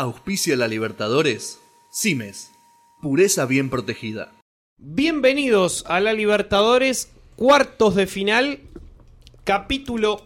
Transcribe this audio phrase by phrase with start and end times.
[0.00, 1.60] Auspicia la Libertadores.
[1.90, 2.52] Cimes.
[3.02, 4.32] Pureza bien protegida.
[4.76, 8.60] Bienvenidos a la Libertadores, cuartos de final,
[9.42, 10.22] capítulo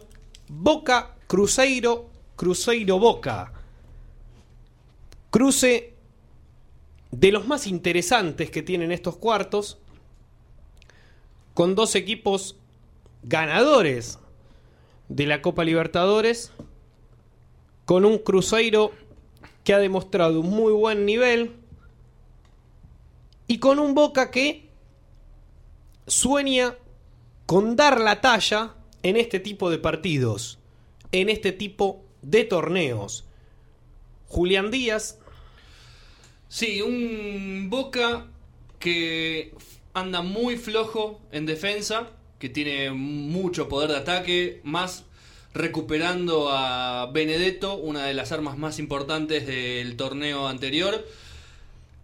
[0.47, 3.51] Boca Cruzeiro, Cruzeiro Boca.
[5.31, 5.95] Cruce
[7.09, 9.79] de los más interesantes que tienen estos cuartos,
[11.55, 12.57] con dos equipos
[13.23, 14.19] ganadores
[15.09, 16.51] de la Copa Libertadores,
[17.85, 18.91] con un Cruzeiro
[19.63, 21.55] que ha demostrado un muy buen nivel
[23.47, 24.69] y con un Boca que
[26.07, 26.75] sueña
[27.45, 30.59] con dar la talla en este tipo de partidos,
[31.11, 33.25] en este tipo de torneos.
[34.27, 35.19] Julián Díaz.
[36.47, 38.27] Sí, un Boca
[38.79, 39.53] que
[39.93, 45.05] anda muy flojo en defensa, que tiene mucho poder de ataque, más
[45.53, 51.05] recuperando a Benedetto, una de las armas más importantes del torneo anterior.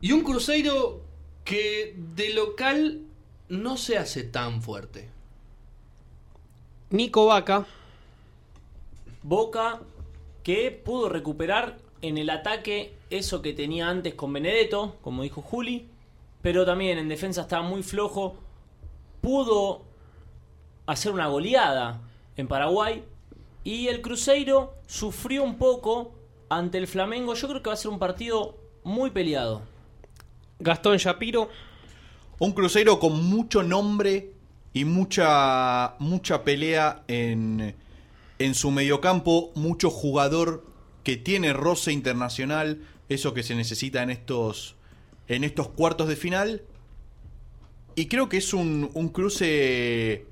[0.02, 1.02] Y un Cruzeiro
[1.44, 3.02] que de local
[3.50, 5.10] no se hace tan fuerte.
[6.92, 7.66] Nico Vaca.
[9.24, 9.82] Boca
[10.44, 15.88] que pudo recuperar en el ataque eso que tenía antes con Benedetto, como dijo Juli,
[16.42, 18.38] pero también en defensa estaba muy flojo.
[19.22, 19.82] Pudo
[20.86, 22.00] hacer una goleada
[22.38, 23.04] en Paraguay
[23.64, 26.16] y el Cruzeiro sufrió un poco
[26.50, 27.34] ante el Flamengo.
[27.34, 29.62] Yo creo que va a ser un partido muy peleado.
[30.60, 31.50] Gastón Shapiro.
[32.40, 34.34] Un Cruzeiro con mucho nombre
[34.74, 37.76] y mucha, mucha pelea en,
[38.40, 39.52] en su mediocampo.
[39.56, 40.66] Mucho jugador
[41.04, 42.82] que tiene roce internacional.
[43.10, 44.76] Eso que se necesita en estos,
[45.28, 46.64] en estos cuartos de final.
[47.96, 50.26] Y creo que es un, un cruce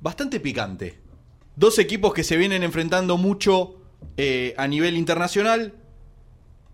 [0.00, 0.98] bastante picante.
[1.58, 3.74] Dos equipos que se vienen enfrentando mucho
[4.16, 5.74] eh, a nivel internacional.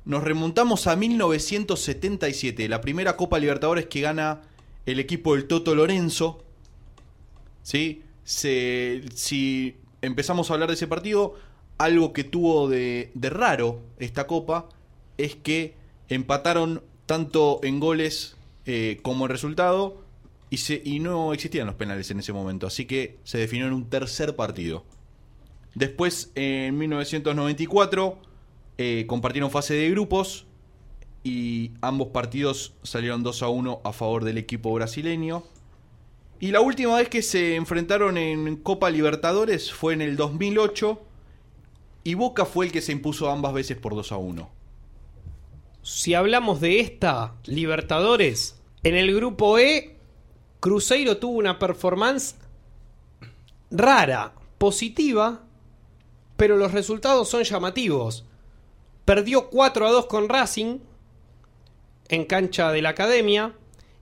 [0.05, 4.43] Nos remontamos a 1977, la primera Copa Libertadores que gana
[4.85, 6.45] el equipo del Toto Lorenzo.
[7.62, 8.03] ¿Sí?
[8.25, 11.34] Si empezamos a hablar de ese partido,
[11.78, 14.69] algo que tuvo de, de raro esta Copa
[15.17, 15.77] es que
[16.11, 18.37] empataron tanto en goles
[18.67, 20.03] eh, como en resultado
[20.50, 24.37] y, no existían los penales en ese momento, así que se definió en un tercer
[24.37, 24.84] partido.
[25.75, 28.19] Después, en 1994,
[28.78, 30.47] eh, compartieron fase de grupos
[31.25, 35.44] y ambos partidos salieron 2 a 1 a favor del equipo brasileño.
[36.38, 41.00] Y la última vez que se enfrentaron en Copa Libertadores fue en el 2008
[42.05, 44.50] y Boca fue el que se impuso ambas veces por 2 a 1.
[45.82, 49.94] Si hablamos de esta Libertadores, en el grupo E,
[50.64, 52.36] Cruzeiro tuvo una performance
[53.70, 55.42] rara, positiva,
[56.38, 58.25] pero los resultados son llamativos.
[59.04, 60.78] Perdió 4 a 2 con Racing
[62.08, 63.52] en cancha de la Academia,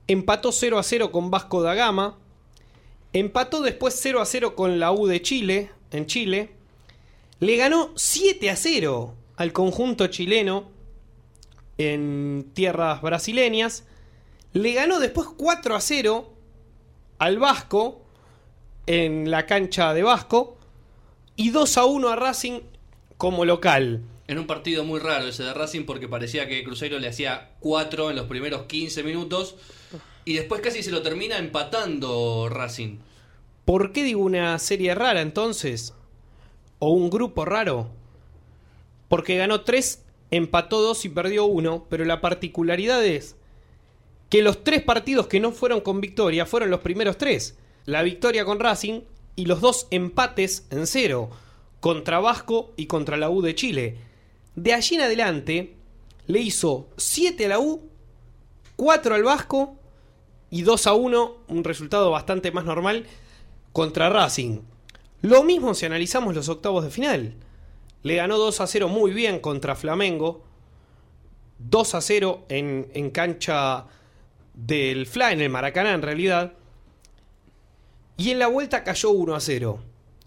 [0.06, 2.16] empató 0 a 0 con Vasco da Gama,
[3.12, 6.52] empató después 0 a 0 con la U de Chile, en Chile,
[7.40, 10.70] le ganó 7 a 0 al conjunto chileno
[11.76, 13.82] en tierras brasileñas,
[14.52, 16.31] le ganó después 4 a 0
[17.18, 18.02] al Vasco
[18.86, 20.56] en la cancha de Vasco
[21.36, 22.60] y 2 a 1 a Racing
[23.16, 24.02] como local.
[24.26, 28.10] En un partido muy raro ese de Racing porque parecía que Cruzeiro le hacía 4
[28.10, 29.56] en los primeros 15 minutos
[30.24, 32.98] y después casi se lo termina empatando Racing.
[33.64, 35.94] ¿Por qué digo una serie rara entonces?
[36.78, 37.90] ¿O un grupo raro?
[39.08, 43.36] Porque ganó 3, empató 2 y perdió 1, pero la particularidad es
[44.32, 47.58] que los tres partidos que no fueron con victoria fueron los primeros tres.
[47.84, 49.02] La victoria con Racing
[49.36, 51.28] y los dos empates en cero,
[51.80, 53.98] contra Vasco y contra la U de Chile.
[54.54, 55.76] De allí en adelante
[56.28, 57.90] le hizo 7 a la U,
[58.76, 59.76] 4 al Vasco
[60.48, 63.04] y 2 a 1, un resultado bastante más normal,
[63.74, 64.60] contra Racing.
[65.20, 67.34] Lo mismo si analizamos los octavos de final.
[68.02, 70.42] Le ganó 2 a 0 muy bien contra Flamengo.
[71.58, 73.88] 2 a 0 en, en cancha
[74.54, 76.52] del Fla, en el Maracaná en realidad.
[78.16, 79.80] Y en la vuelta cayó 1 a 0.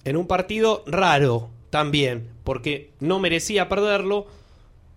[0.03, 4.27] En un partido raro también, porque no merecía perderlo,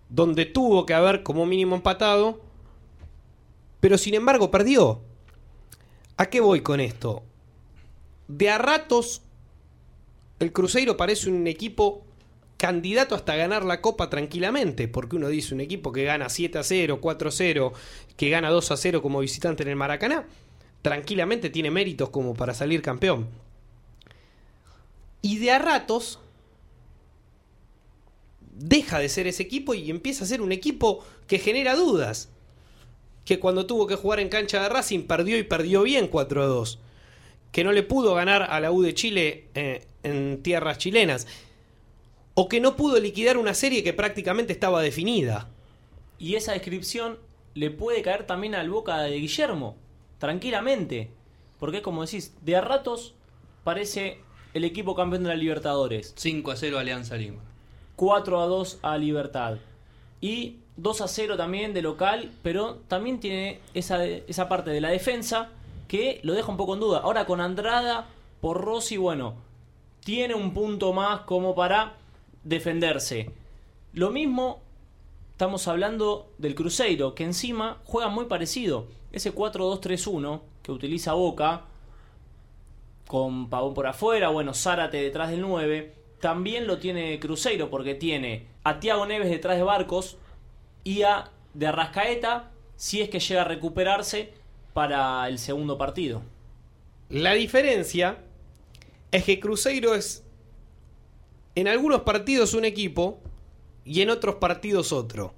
[0.09, 2.41] donde tuvo que haber como mínimo empatado,
[3.81, 5.01] pero sin embargo perdió.
[6.17, 7.23] ¿A qué voy con esto?
[8.27, 9.23] De a ratos,
[10.41, 12.05] el Cruzeiro parece un equipo
[12.58, 16.62] candidato hasta ganar la copa tranquilamente, porque uno dice un equipo que gana 7 a
[16.64, 17.72] 0, 4 a 0,
[18.16, 20.26] que gana 2 a 0 como visitante en el Maracaná,
[20.82, 23.28] tranquilamente tiene méritos como para salir campeón.
[25.22, 26.19] Y de a ratos,
[28.52, 32.28] deja de ser ese equipo y empieza a ser un equipo que genera dudas.
[33.25, 36.46] Que cuando tuvo que jugar en cancha de Racing perdió y perdió bien 4 a
[36.46, 36.78] 2.
[37.52, 41.26] Que no le pudo ganar a la U de Chile eh, en tierras chilenas.
[42.40, 45.49] O que no pudo liquidar una serie que prácticamente estaba definida.
[46.20, 47.19] Y esa descripción
[47.55, 49.75] le puede caer también al boca de Guillermo,
[50.19, 51.11] tranquilamente.
[51.58, 53.17] Porque como decís, de a ratos
[53.64, 54.19] parece
[54.55, 56.14] el equipo campeón de la Libertadores.
[56.17, 57.43] 5 a 0 Alianza Lima.
[57.96, 59.58] 4 a 2 a Libertad.
[60.20, 64.91] Y 2 a 0 también de local, pero también tiene esa, esa parte de la
[64.91, 65.50] defensa
[65.88, 67.00] que lo deja un poco en duda.
[67.00, 68.06] Ahora con Andrada,
[68.41, 69.34] por Rossi, bueno,
[70.05, 71.98] tiene un punto más como para
[72.49, 73.31] defenderse.
[73.93, 74.62] Lo mismo
[75.33, 78.89] estamos hablando del Cruzeiro, que encima juega muy parecido.
[79.12, 81.67] Ese 4-2-3-1 que utiliza Boca,
[83.06, 88.47] con Pavón por afuera, bueno, Zárate detrás del 9, también lo tiene Cruzeiro, porque tiene
[88.65, 90.17] a Tiago Neves detrás de Barcos
[90.85, 94.33] y a de Arrascaeta, si es que llega a recuperarse
[94.73, 96.23] para el segundo partido.
[97.09, 98.19] La diferencia
[99.11, 100.25] es que Cruzeiro es
[101.60, 103.19] en algunos partidos un equipo
[103.84, 105.34] y en otros partidos otro,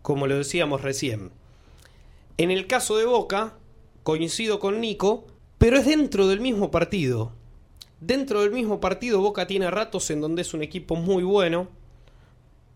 [0.00, 1.32] como lo decíamos recién.
[2.38, 3.54] En el caso de Boca,
[4.04, 5.26] coincido con Nico,
[5.58, 7.32] pero es dentro del mismo partido.
[8.00, 11.66] Dentro del mismo partido Boca tiene ratos en donde es un equipo muy bueno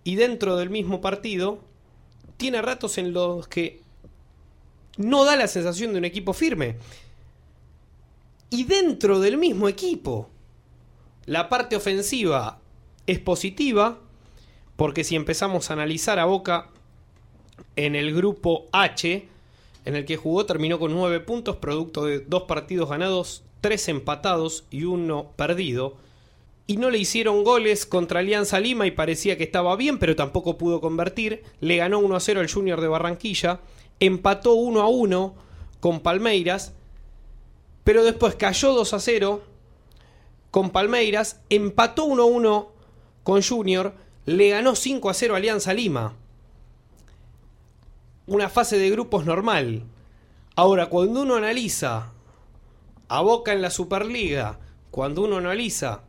[0.02, 1.60] y dentro del mismo partido
[2.38, 3.82] tiene ratos en los que
[4.96, 6.74] no da la sensación de un equipo firme.
[8.50, 10.28] Y dentro del mismo equipo,
[11.26, 12.59] la parte ofensiva
[13.10, 13.98] es positiva,
[14.76, 16.68] porque si empezamos a analizar a Boca
[17.76, 19.28] en el grupo H,
[19.84, 24.64] en el que jugó, terminó con 9 puntos, producto de dos partidos ganados, tres empatados
[24.70, 25.96] y uno perdido.
[26.66, 30.56] Y no le hicieron goles contra Alianza Lima y parecía que estaba bien, pero tampoco
[30.56, 31.42] pudo convertir.
[31.60, 33.60] Le ganó 1 a 0 al Junior de Barranquilla.
[33.98, 35.34] Empató 1 a 1
[35.80, 36.74] con Palmeiras.
[37.82, 39.42] Pero después cayó 2 a 0
[40.52, 41.40] con Palmeiras.
[41.50, 42.79] Empató 1 a 1
[43.22, 43.94] con Junior.
[44.26, 46.14] Le ganó 5 a 0 a Alianza Lima
[48.30, 49.82] una fase de grupos normal.
[50.54, 52.12] Ahora, cuando uno analiza
[53.08, 54.60] a Boca en la Superliga,
[54.92, 56.02] cuando uno analiza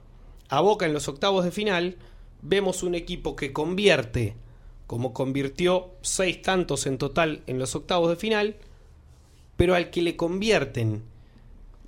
[0.47, 1.97] a Boca en los octavos de final,
[2.43, 4.35] vemos un equipo que convierte,
[4.85, 8.55] como convirtió seis tantos en total en los octavos de final,
[9.57, 11.01] pero al que le convierten,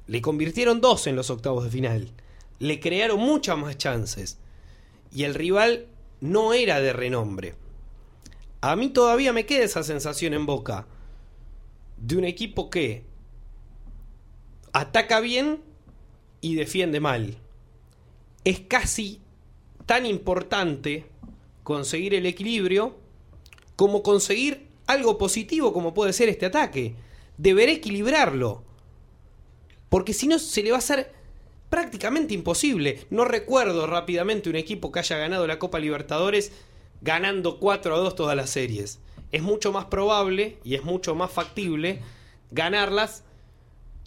[0.07, 2.11] le convirtieron dos en los octavos de final,
[2.57, 4.39] le crearon muchas más chances,
[5.13, 5.87] y el rival
[6.21, 7.55] no era de renombre.
[8.61, 10.87] A mí todavía me queda esa sensación en boca
[11.97, 13.03] de un equipo que
[14.71, 15.61] ataca bien
[16.41, 17.37] y defiende mal.
[18.43, 19.21] Es casi
[19.85, 21.05] tan importante
[21.63, 22.97] conseguir el equilibrio
[23.75, 26.95] como conseguir algo positivo como puede ser este ataque.
[27.37, 28.63] Deberé equilibrarlo.
[29.89, 31.13] Porque si no se le va a hacer
[31.73, 32.99] prácticamente imposible.
[33.09, 36.51] No recuerdo rápidamente un equipo que haya ganado la Copa Libertadores
[37.01, 38.99] ganando 4 a 2 todas las series.
[39.31, 41.99] Es mucho más probable y es mucho más factible
[42.51, 43.23] ganarlas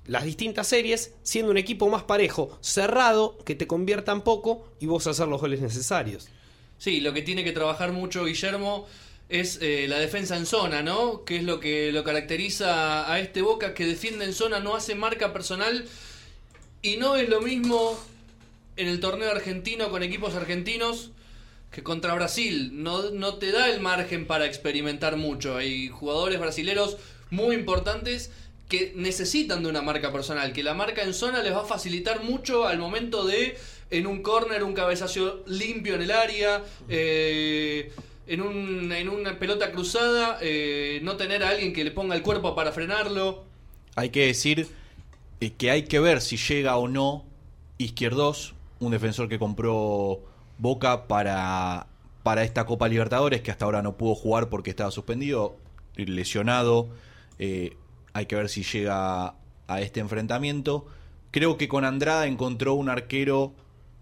[0.07, 5.09] las distintas series siendo un equipo más parejo, cerrado, que te conviertan poco y vos
[5.09, 6.29] hacer los goles necesarios.
[6.79, 8.87] Sí, lo que tiene que trabajar mucho Guillermo
[9.29, 11.25] es eh, la defensa en zona, ¿no?
[11.25, 14.95] Que es lo que lo caracteriza a este Boca que defiende en zona, no hace
[14.95, 15.85] marca personal
[16.87, 17.99] y no es lo mismo
[18.77, 21.11] en el torneo argentino con equipos argentinos
[21.73, 25.57] que contra Brasil no, no te da el margen para experimentar mucho.
[25.57, 26.97] Hay jugadores brasileros
[27.31, 28.31] muy importantes
[28.69, 32.23] que necesitan de una marca personal, que la marca en zona les va a facilitar
[32.23, 33.59] mucho al momento de
[33.91, 37.91] en un corner un cabezazo limpio en el área, eh,
[38.29, 42.23] en, un, en una pelota cruzada, eh, no tener a alguien que le ponga el
[42.23, 43.45] cuerpo para frenarlo.
[43.97, 44.69] Hay que decir
[45.39, 47.25] que hay que ver si llega o no
[47.79, 50.21] Izquierdos, un defensor que compró
[50.59, 51.89] Boca para,
[52.23, 55.57] para esta Copa Libertadores, que hasta ahora no pudo jugar porque estaba suspendido,
[55.95, 56.89] lesionado.
[57.39, 57.77] Eh,
[58.15, 59.35] hay que ver si llega
[59.67, 60.87] a este enfrentamiento.
[61.33, 63.53] Creo que con Andrada encontró un arquero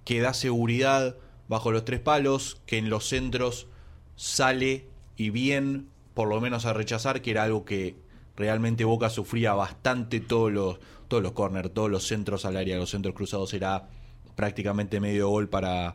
[0.05, 1.17] que da seguridad
[1.49, 3.67] bajo los tres palos, que en los centros
[4.15, 4.87] sale
[5.17, 7.97] y bien, por lo menos a rechazar, que era algo que
[8.37, 12.91] realmente Boca sufría bastante todos los, todos los corners, todos los centros al área, los
[12.91, 13.89] centros cruzados era
[14.35, 15.95] prácticamente medio gol para,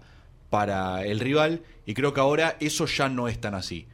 [0.50, 3.88] para el rival y creo que ahora eso ya no es tan así.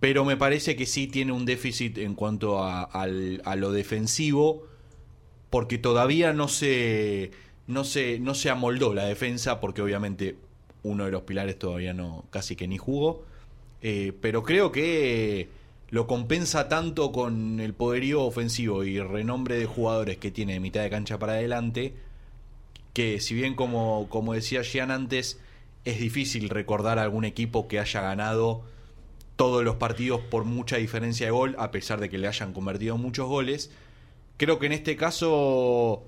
[0.00, 4.66] Pero me parece que sí tiene un déficit en cuanto a, lo defensivo
[5.48, 7.30] porque todavía no se,
[7.66, 10.36] no, se, no se amoldó la defensa porque obviamente
[10.82, 13.24] uno de los pilares todavía no casi que ni jugó.
[13.80, 15.48] eh, pero creo que
[15.88, 20.82] lo compensa tanto con el poderío ofensivo y renombre de jugadores que tiene de mitad
[20.82, 21.94] de cancha para adelante,
[22.92, 25.38] que si bien como, como decía Gian antes,
[25.84, 28.62] es difícil recordar algún equipo que haya ganado
[29.36, 32.96] todos los partidos por mucha diferencia de gol, a pesar de que le hayan convertido
[32.96, 33.70] muchos goles.
[34.38, 36.02] Creo que en este caso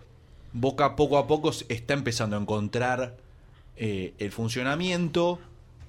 [0.53, 3.19] Boca poco a poco está empezando a encontrar
[3.77, 5.39] eh, el funcionamiento,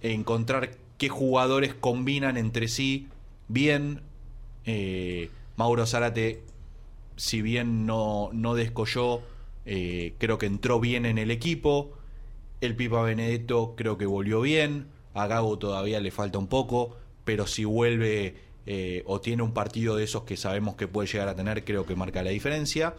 [0.01, 3.08] encontrar qué jugadores combinan entre sí
[3.50, 4.01] bien.
[4.63, 6.44] Eh, Mauro Zárate,
[7.18, 9.22] si bien no, no descolló,
[9.65, 11.91] eh, creo que entró bien en el equipo.
[12.62, 14.88] El Pipa Benedetto creo que volvió bien.
[15.13, 19.96] A Gago todavía le falta un poco, pero si vuelve eh, o tiene un partido
[19.96, 22.94] de esos que sabemos que puede llegar a tener, creo que marca la diferencia.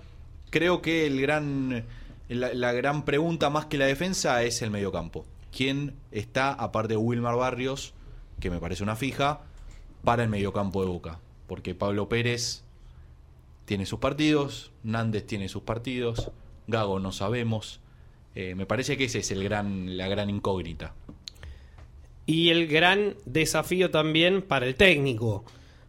[0.50, 1.86] Creo que el gran,
[2.28, 5.24] la, gran pregunta más que la defensa es el mediocampo.
[5.56, 7.94] ¿Quién está, aparte de Wilmar Barrios,
[8.40, 9.42] que me parece una fija,
[10.04, 11.18] para el mediocampo de Boca?
[11.46, 12.62] Porque Pablo Pérez
[13.64, 16.30] tiene sus partidos, Nández tiene sus partidos,
[16.66, 17.80] Gago no sabemos.
[18.34, 20.94] Eh, me parece que ese es el gran, la gran incógnita.
[22.26, 25.44] Y el gran desafío también para el técnico,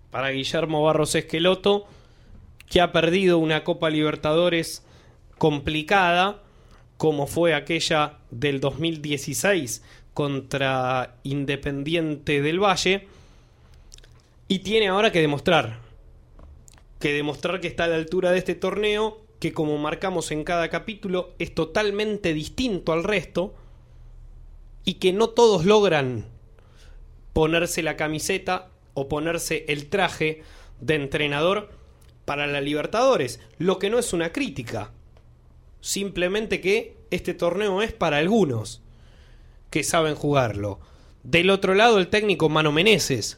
[0.10, 1.86] para Guillermo Barros Esqueloto,
[2.68, 4.84] que ha perdido una Copa Libertadores
[5.38, 6.42] complicada,
[6.98, 13.08] como fue aquella del 2016 contra Independiente del Valle,
[14.52, 15.80] y tiene ahora que demostrar,
[17.00, 20.68] que demostrar que está a la altura de este torneo, que como marcamos en cada
[20.68, 23.56] capítulo, es totalmente distinto al resto,
[24.84, 26.26] y que no todos logran
[27.32, 30.44] ponerse la camiseta o ponerse el traje
[30.82, 31.70] de entrenador
[32.26, 34.92] para la Libertadores, lo que no es una crítica,
[35.80, 38.82] simplemente que este torneo es para algunos
[39.70, 40.82] que saben jugarlo.
[41.24, 43.38] Del otro lado el técnico Mano Meneses,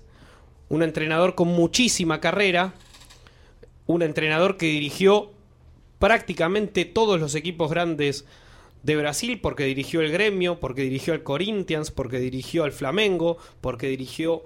[0.73, 2.73] un entrenador con muchísima carrera,
[3.85, 5.29] un entrenador que dirigió
[5.99, 8.25] prácticamente todos los equipos grandes
[8.81, 13.87] de Brasil porque dirigió el Gremio, porque dirigió al Corinthians, porque dirigió al Flamengo, porque
[13.87, 14.45] dirigió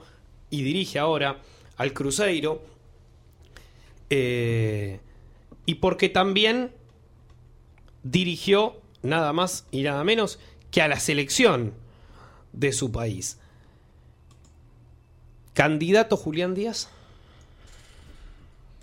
[0.50, 1.39] y dirige ahora
[1.77, 2.62] al Cruzeiro.
[4.10, 5.00] Eh,
[5.65, 6.72] y porque también
[8.03, 10.39] dirigió nada más y nada menos
[10.72, 11.74] que a la selección
[12.51, 13.39] de su país.
[15.58, 16.88] ¿Candidato Julián Díaz?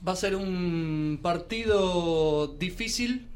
[0.05, 3.29] Va a ser un partido difícil,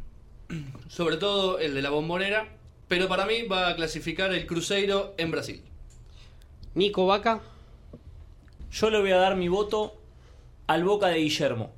[0.89, 2.49] sobre todo el de la bombonera,
[2.89, 5.63] pero para mí va a clasificar el Cruzeiro en Brasil.
[6.75, 7.41] Nico Vaca.
[8.73, 9.95] Yo le voy a dar mi voto
[10.67, 11.71] al Boca de Guillermo.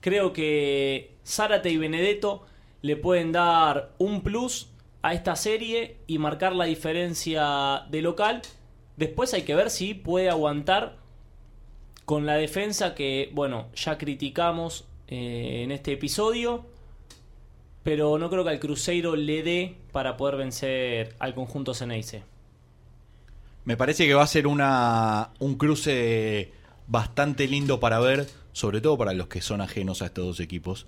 [0.00, 2.46] Creo que Zárate y Benedetto
[2.80, 4.68] le pueden dar un plus
[5.02, 8.40] a esta serie y marcar la diferencia de local.
[8.96, 10.96] Después hay que ver si puede aguantar
[12.04, 16.64] con la defensa que, bueno, ya criticamos eh, en este episodio.
[17.82, 22.22] Pero no creo que al Cruzeiro le dé para poder vencer al conjunto Ceneice.
[23.64, 26.50] Me parece que va a ser una, un cruce
[26.86, 30.86] bastante lindo para ver, sobre todo para los que son ajenos a estos dos equipos.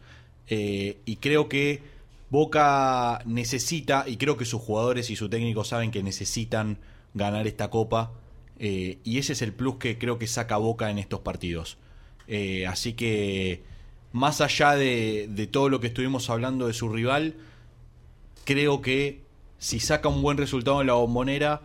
[0.49, 1.83] Eh, y creo que
[2.31, 6.79] Boca necesita, y creo que sus jugadores y su técnico saben que necesitan
[7.17, 8.13] ganar esta copa.
[8.59, 11.79] eh, y ese es el plus que creo que saca Boca en estos partidos.
[12.29, 13.63] Eh, así que,
[14.13, 17.35] más allá de, todo lo que estuvimos hablando de su rival,
[18.45, 19.21] creo que
[19.59, 21.63] si saca un buen resultado en la bombonera,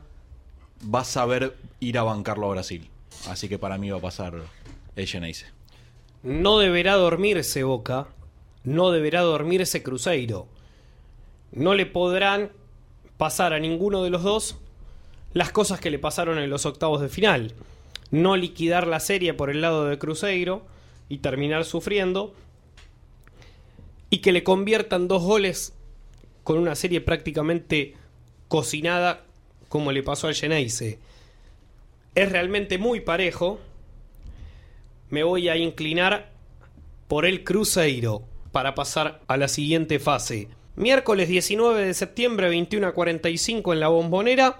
[0.83, 2.89] va a saber ir a bancarlo a Brasil.
[3.27, 4.33] Así que para mí va a pasar
[4.95, 5.45] el Geneise.
[6.23, 8.07] No deberá dormirse Boca,
[8.63, 10.47] no deberá dormirse Cruzeiro.
[11.51, 12.51] No le podrán
[13.17, 14.57] pasar a ninguno de los dos
[15.33, 17.53] las cosas que le pasaron en los octavos de final.
[18.11, 20.65] No liquidar la serie por el lado de Cruzeiro
[21.09, 22.33] y terminar sufriendo.
[24.09, 25.73] Y que le conviertan dos goles
[26.43, 27.95] con una serie prácticamente
[28.47, 29.23] cocinada
[29.69, 30.99] como le pasó al Geneise.
[32.13, 33.59] Es realmente muy parejo.
[35.09, 36.31] Me voy a inclinar
[37.07, 40.49] por el Cruzeiro para pasar a la siguiente fase.
[40.75, 44.59] Miércoles 19 de septiembre, 21 a 45 en la Bombonera.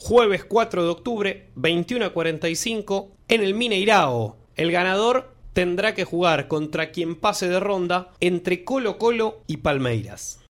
[0.00, 4.36] Jueves 4 de octubre, 21 a 45 en el Mineirao.
[4.54, 10.38] El ganador tendrá que jugar contra quien pase de ronda entre Colo Colo y Palmeiras.